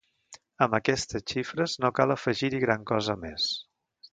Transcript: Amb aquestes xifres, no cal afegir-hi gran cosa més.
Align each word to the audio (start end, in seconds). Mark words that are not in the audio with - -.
Amb 0.65 0.77
aquestes 0.77 1.25
xifres, 1.33 1.75
no 1.85 1.91
cal 1.99 2.15
afegir-hi 2.17 2.63
gran 2.67 2.89
cosa 2.93 3.21
més. 3.27 3.51